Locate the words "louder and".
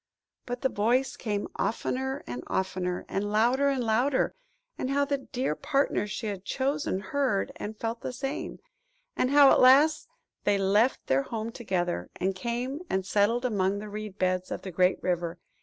3.31-3.83, 3.83-4.89